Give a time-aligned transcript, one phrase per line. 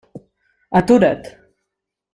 [0.79, 1.21] Atura't!